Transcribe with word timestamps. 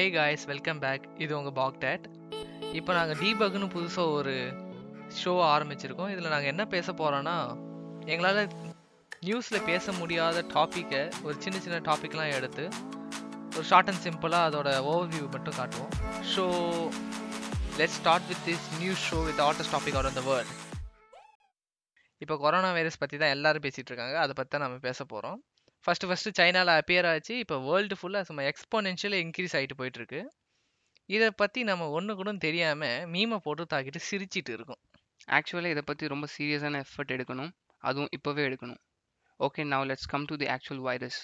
ஏய் 0.00 0.10
guys 0.14 0.42
welcome 0.50 0.80
back 0.82 1.04
இது 1.24 1.32
உங்கள் 1.36 1.54
பாக்டேட் 1.58 2.02
இப்போ 2.78 2.92
நாங்கள் 2.96 3.18
டீபக்னு 3.20 3.66
புதுசாக 3.74 4.14
ஒரு 4.16 4.34
ஷோ 5.20 5.32
ஆரம்பிச்சிருக்கோம். 5.52 6.10
இதில் 6.14 6.32
நாங்கள் 6.32 6.50
என்ன 6.52 6.64
பேச 6.74 6.92
போகிறோன்னா 6.98 7.36
எங்களால் 8.12 8.40
நியூஸில் 9.28 9.64
பேச 9.70 9.92
முடியாத 10.00 10.42
டாப்பிக்கை 10.54 11.02
ஒரு 11.26 11.36
சின்ன 11.44 11.60
சின்ன 11.66 11.78
டாப்பிக்லாம் 11.88 12.34
எடுத்து 12.38 12.64
ஒரு 13.54 13.64
ஷார்ட் 13.70 13.90
அண்ட் 13.92 14.04
சிம்பிளாக 14.06 14.50
அதோட 14.50 14.68
ஓவர்வியூ 14.92 15.24
மட்டும் 15.36 15.58
காட்டுவோம். 15.60 15.90
So 16.34 16.44
let 17.80 17.96
start 17.98 18.28
with 18.32 18.44
this 18.50 18.68
news 18.82 19.08
show 19.10 19.20
with 19.30 19.42
hottest 19.48 19.74
topic 19.76 19.98
out 19.98 20.10
on 20.12 20.20
the 20.20 20.24
world 20.30 20.54
இப்போ 22.24 22.36
கொரோனா 22.46 22.72
வைரஸ் 22.78 23.02
பற்றி 23.04 23.16
தான் 23.22 23.34
எல்லோரும் 23.36 23.66
பேசிகிட்டு 23.68 23.92
இருக்காங்க. 23.92 24.18
அதை 24.24 24.32
பற்றி 24.36 24.52
தான் 24.56 24.66
நம்ம 24.68 24.78
பேச 24.88 25.00
போகிறோம் 25.14 25.40
ஃபஸ்ட்டு 25.86 26.08
ஃபஸ்ட்டு 26.10 26.34
சைனாவில் 26.38 26.72
அப்பியர் 26.78 27.08
ஆச்சு. 27.12 27.34
இப்போ 27.42 27.56
வேர்ல்டு 27.66 27.96
ஃபுல்லாக 28.00 28.26
சும்மா 28.28 28.44
எக்ஸ்போனென்ஷியல் 28.50 29.16
இன்க்ரீஸ் 29.24 29.54
ஆகிட்டு 29.58 29.76
போயிட்டுருக்கு. 29.80 30.20
இதை 31.08 31.28
பற்றி 31.40 31.60
நம்ம 31.70 31.88
ஒன்று 31.96 32.12
கூட 32.20 32.30
தெரியாமல் 32.46 33.04
மீமை 33.12 33.38
போட்டு 33.44 33.64
தாக்கிட்டு 33.72 34.00
சிரிச்சிட்டு 34.08 34.52
இருக்கோம். 34.56 34.80
ஆக்சுவலாக 35.36 35.74
இதை 35.74 35.82
பற்றி 35.90 36.06
ரொம்ப 36.14 36.26
சீரியஸான 36.36 36.80
எஃபர்ட் 36.86 37.14
எடுக்கணும். 37.16 37.52
அதுவும் 37.82 38.10
இப்போவே 38.16 38.42
எடுக்கணும். 38.48 38.80
Okay 39.40 39.62
now 39.72 39.86
let's 39.90 40.10
come 40.12 40.26
to 40.30 40.36
the 40.42 40.48
actual 40.54 40.82
virus 40.88 41.20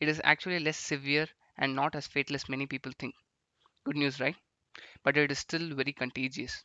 it 0.00 0.10
is 0.12 0.22
actually 0.32 0.60
less 0.66 0.82
severe 0.90 1.30
and 1.62 1.74
not 1.80 1.96
as 2.00 2.08
fatal as 2.12 2.46
many 2.52 2.66
people 2.74 2.94
think 3.02 3.16
good 3.86 4.00
news 4.02 4.18
right 4.24 4.40
but 5.04 5.18
it 5.22 5.32
is 5.34 5.44
still 5.46 5.68
very 5.80 5.94
contagious 6.02 6.56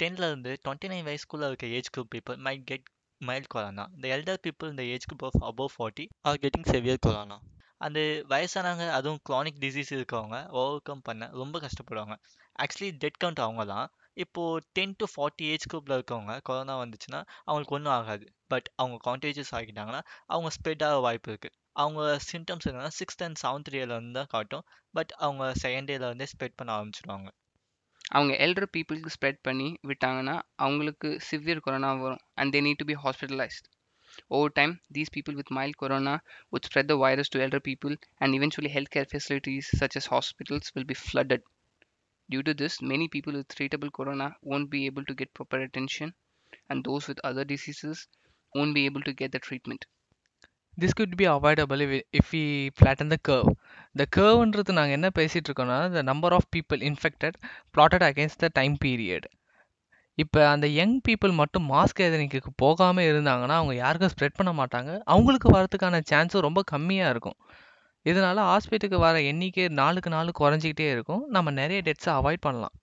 டென்லேருந்து 0.00 0.52
twenty 0.64 0.88
nine 0.92 1.06
வயசுக்குள்ளே 1.10 1.48
இருக்க 1.50 1.66
age 1.78 1.90
group 1.94 2.10
people 2.14 2.38
might 2.46 2.64
get 2.70 2.86
mild 3.20 3.52
corona 3.54 3.84
the 4.02 4.08
elder 4.16 4.36
people 4.46 4.68
in 4.70 4.76
the 4.76 4.86
age 4.94 5.06
group 5.10 5.22
of 5.28 5.36
above 5.50 5.72
forty 5.76 6.06
are 6.28 6.40
getting 6.42 6.66
severe 6.72 6.98
corona 7.06 7.38
அந்த 7.86 8.00
வயசானவங்க 8.28 8.84
அதுவும் 8.90 9.20
chronic 9.28 9.60
disease 9.60 9.90
இருக்கவங்க 9.96 10.36
over 10.58 10.82
come 10.82 11.02
பண்ண 11.02 11.28
ரொம்ப 11.40 11.56
கஷ்டப்படுவாங்க. 11.64 12.14
Actually 12.58 12.88
death 13.02 13.18
count 13.24 13.42
அவங்க 13.46 13.64
தான் 13.64 13.88
இப்போது 14.14 14.64
டென் 14.72 14.94
டு 14.96 15.06
ஃபார்ட்டி 15.14 15.46
ஏஜ் 15.52 15.66
குரூப்பில் 15.72 15.96
இருக்கவங்க 15.96 16.34
கொரோனா 16.42 16.74
வந்துச்சுன்னா 16.82 17.20
அவங்களுக்கு 17.44 17.76
ஒன்றும் 17.78 17.92
ஆகாது. 17.92 18.26
பட் 18.48 18.68
அவங்க 18.76 18.96
கான்டேஜஸ் 19.08 19.52
ஆகிட்டாங்கன்னா 19.58 20.02
அவங்க 20.26 20.50
ஸ்ப்ரெட் 20.56 20.84
ஆக 20.88 21.00
வாய்ப்பு 21.06 21.30
இருக்குது 21.32 21.56
அவங்க 21.72 22.02
சிம்டம்ஸ் 22.30 22.68
என்னன்னா 22.70 22.92
சிக்ஸ்த் 23.00 23.24
அண்ட் 23.26 23.40
செவன்த் 23.42 23.72
டேலேருந்து 23.74 24.16
தான் 24.20 24.32
காட்டும். 24.34 24.64
பட் 24.90 25.12
அவங்க 25.26 25.52
செகண்ட் 25.62 25.90
டேலேருந்தே 25.92 26.28
ஸ்ப்ரெட் 26.34 26.56
பண்ண 26.56 26.70
ஆரம்பிச்சிடுவாங்க 26.78 27.28
அவங்க 28.15 28.33
எல்டர் 28.45 28.71
பீப்புளுக்கு 28.75 29.13
ஸ்ப்ரெட் 29.15 29.39
பண்ணி 29.47 29.67
விட்டாங்கன்னா 29.89 30.35
அவங்களுக்கு 30.63 31.09
சிவியர் 31.27 31.63
கொரோனா 31.65 31.91
வரும் 32.01 32.23
and 32.39 32.53
they 32.55 32.61
need 32.65 32.81
to 32.81 32.87
be 32.89 32.95
hospitalised 33.03 33.67
over 34.35 34.53
time 34.59 34.73
these 34.95 35.13
people 35.15 35.37
with 35.39 35.51
mild 35.57 35.79
corona 35.81 36.15
would 36.51 36.65
spread 36.67 36.87
the 36.89 36.97
virus 37.03 37.29
to 37.29 37.41
elder 37.45 37.61
people 37.69 37.93
and 38.21 38.37
eventually 38.37 38.71
healthcare 38.75 39.07
facilities 39.13 39.67
such 39.81 39.95
as 39.99 40.05
hospitals 40.15 40.71
will 40.75 40.87
be 40.91 40.97
flooded. 41.05 41.43
Due 42.29 42.43
to 42.43 42.53
this, 42.53 42.75
many 42.81 43.07
people 43.07 43.33
with 43.33 43.55
treatable 43.55 43.91
corona 43.91 44.27
won't 44.41 44.69
be 44.69 44.81
able 44.85 45.05
to 45.05 45.13
get 45.13 45.33
proper 45.33 45.59
attention 45.61 46.13
and 46.69 46.83
those 46.83 47.07
with 47.07 47.23
other 47.23 47.45
diseases 47.45 48.07
won't 48.53 48.75
be 48.79 48.85
able 48.85 49.03
to 49.03 49.13
get 49.13 49.31
the 49.31 49.43
treatment. 49.49 49.83
This 50.77 50.95
could 50.99 51.15
be 51.19 51.25
avoidable 51.27 51.81
if 52.19 52.29
we 52.33 52.43
flatten 52.77 53.11
the 53.13 53.17
curve 53.29 53.49
இந்த 53.96 54.04
கர்வ்ன்றது 54.16 54.72
நாங்கள் 54.78 54.96
என்ன 54.96 55.08
பேசிகிட்டு 55.18 55.48
இருக்கோம்னா 55.48 55.76
the 55.92 56.00
number 56.08 56.34
of 56.38 56.48
people 56.54 56.80
infected 56.88 57.36
plotted 57.74 58.04
against 58.08 58.42
the 58.42 58.48
time 58.58 58.74
period 58.82 59.26
இப்போ 60.18 60.40
அந்த 60.50 60.66
young 60.78 60.96
people 61.06 61.32
மட்டும் 61.38 61.64
mask 61.70 61.98
கேதரிங்க்கு 62.00 62.50
போகாமல் 62.62 63.06
இருந்தாங்கன்னா 63.08 63.56
அவங்க 63.60 63.74
யாருக்கும் 63.80 64.12
ஸ்ப்ரெட் 64.14 64.36
பண்ண 64.38 64.52
மாட்டாங்க. 64.60 64.90
அவங்களுக்கு 65.12 65.48
வரதுக்கான 65.56 66.00
சான்ஸும் 66.10 66.44
ரொம்ப 66.46 66.60
கம்மியாக 66.72 67.12
இருக்கும். 67.14 67.36
இதனால் 68.06 68.40
ஹாஸ்பிட்டலுக்கு 68.50 68.98
வர 69.06 69.16
எண்ணிக்கை 69.30 69.66
நாளுக்கு 69.80 70.10
நாள் 70.16 70.36
குறைஞ்சிக்கிட்டே 70.40 70.88
இருக்கும். 70.94 71.22
நம்ம 71.36 71.54
நிறைய 71.60 71.80
டெத்ஸை 71.88 72.12
அவாய்ட் 72.18 72.44
பண்ணலாம். 72.46 72.74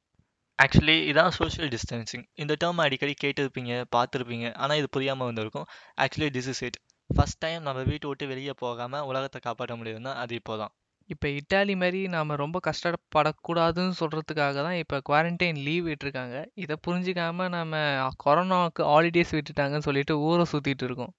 ஆக்சுவலி 0.60 0.98
இதான் 1.12 1.34
சோஷியல் 1.40 1.72
டிஸ்டன்சிங் 1.76 2.26
இந்த 2.44 2.56
டேர்ம் 2.64 2.86
அடிக்கடி 2.86 3.16
கேட்டிருப்பீங்க 3.24 3.74
பார்த்துருப்பீங்க 3.98 4.48
ஆனால் 4.62 4.80
இது 4.82 4.90
புரியாமல் 4.98 5.30
வந்திருக்கும். 5.32 5.68
Actually 6.06 6.32
this 6.38 6.52
is 6.54 6.64
it 6.70 6.80
first 7.10 7.42
time 7.46 7.62
நம்ம 7.68 7.84
வீட்டை 7.92 8.08
விட்டு 8.12 8.32
வெளியே 8.34 8.56
போகாமல் 8.66 9.06
உலகத்தை 9.12 9.42
காப்பாற்ற 9.48 9.76
முடியுதுன்னா 9.82 10.14
அது 10.24 10.36
இப்போ 10.42 10.56
தான் 10.64 10.74
இப்போ 11.14 11.28
இட்டாலி 11.40 11.74
மாதிரி 11.82 12.00
நாம் 12.16 12.40
ரொம்ப 12.44 12.58
கஷ்டப்படக்கூடாதுன்னு 12.68 13.98
சொல்கிறதுக்காக 14.02 14.56
தான் 14.68 14.80
இப்போ 14.84 14.98
குவாரண்டைன் 15.10 15.60
லீவ் 15.68 15.90
விட்டுருக்காங்க 15.90 16.38
இதை 16.64 16.78
புரிஞ்சிக்காம 16.88 17.50
நம்ம 17.58 17.82
கொரோனாவுக்கு 18.24 18.84
ஹாலிடேஸ் 18.94 19.36
விட்டுட்டாங்கன்னு 19.40 19.88
சொல்லிட்டு 19.90 20.16
ஊரை 20.30 20.46
சுற்றிட்டு 20.54 20.88
இருக்கோம் 20.90 21.14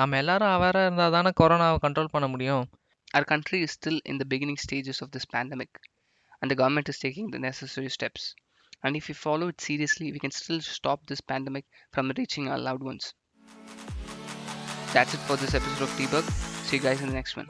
நம்ம 0.00 0.18
எல்லாரும் 0.22 0.52
அவேராக 0.56 0.86
இருந்தால் 0.88 1.16
தானே 1.16 1.32
கொரோனாவை 1.42 1.78
கண்ட்ரோல் 1.86 2.14
பண்ண 2.16 2.28
முடியும் 2.34 2.64
Our 3.14 3.24
country 3.24 3.62
is 3.62 3.70
still 3.70 4.00
in 4.06 4.16
the 4.16 4.24
beginning 4.24 4.56
stages 4.56 5.02
of 5.02 5.10
this 5.10 5.26
pandemic 5.26 5.68
and 6.42 6.50
the 6.50 6.54
government 6.54 6.88
is 6.88 6.98
taking 6.98 7.30
the 7.30 7.38
necessary 7.38 7.90
steps. 7.90 8.34
And 8.82 8.96
if 8.96 9.08
we 9.08 9.14
follow 9.14 9.48
it 9.48 9.60
seriously, 9.60 10.12
we 10.12 10.18
can 10.18 10.30
still 10.30 10.62
stop 10.62 11.06
this 11.06 11.20
pandemic 11.20 11.66
from 11.92 12.10
reaching 12.16 12.48
our 12.48 12.58
loved 12.58 12.82
ones. 12.82 13.12
That's 14.94 15.12
it 15.12 15.20
for 15.20 15.36
this 15.36 15.54
episode 15.54 15.82
of 15.82 15.90
Debug. 15.90 16.24
See 16.64 16.78
you 16.78 16.82
guys 16.82 17.02
in 17.02 17.08
the 17.08 17.14
next 17.14 17.36
one. 17.36 17.48